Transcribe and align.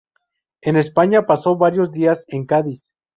En 0.61 0.77
España 0.77 1.27
pasó 1.27 1.57
varios 1.57 1.91
días 1.91 2.25
en 2.29 2.47
Cádiz. 2.47 2.85